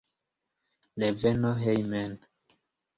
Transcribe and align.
Reveno 1.03 1.53
hejmen. 1.63 2.13